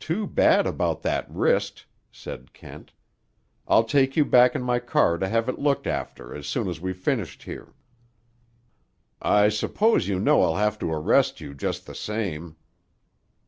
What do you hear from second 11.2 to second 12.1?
you, just the